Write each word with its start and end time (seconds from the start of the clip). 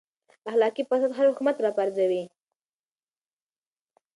اخلاقي 0.49 0.83
فساد 0.89 1.11
هر 1.17 1.25
حکومت 1.31 1.55
راپرځوي. 1.65 2.23